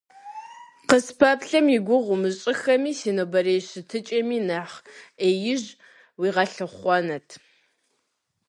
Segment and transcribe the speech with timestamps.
[0.89, 4.75] Къыспэплъэм и гугъу умыщӀыххэми, си нобэрей щытыкӀэми нэхъ
[5.19, 5.63] Ӏеиж
[6.19, 7.29] уигъэлъыхъуэнт.